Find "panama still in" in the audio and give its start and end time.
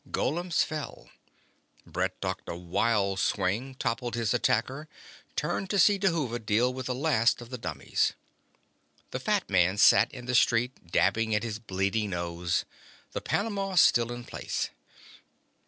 13.21-14.23